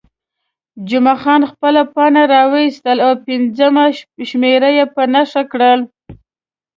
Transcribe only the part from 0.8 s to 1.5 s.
جمعه خان